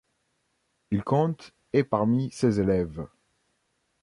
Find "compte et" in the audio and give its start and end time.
1.03-1.83